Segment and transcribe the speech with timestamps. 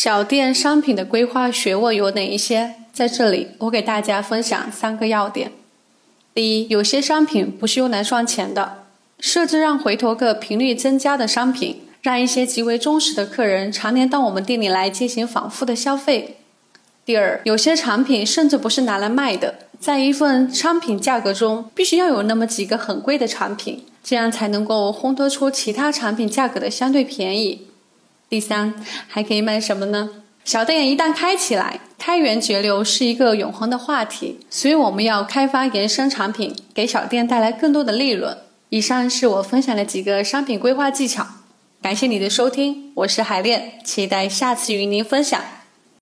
[0.00, 2.76] 小店商品的规划学问有哪一些？
[2.92, 5.50] 在这里，我给大家分享三个要点。
[6.32, 8.84] 第一，有些商品不是用来赚钱的，
[9.18, 16.36] 设置让回头客频率增加的商品，让一些极为忠实的客人常年到我们店里来进行反复的消费。
[17.04, 27.62] 第二，有些产品甚至不是拿来卖的，在一份商品价格中，必须要有那么几个很贵的产品，这样才能够烘托出其他产品价格的相对便宜。
[28.28, 28.74] 第三，
[29.06, 30.10] 还可以卖什么呢？
[30.44, 38.36] 小店一旦开起来，开源节流是一个永恒的话题，所以我们要开发延伸产品，给小店带来更多的利润。
[38.70, 41.26] 以上是我分享的几个商品规划技巧，
[41.82, 45.57] 感谢你的收听，我是海恋，期待下次与您分享。